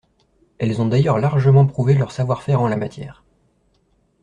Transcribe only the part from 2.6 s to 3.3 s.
la matière.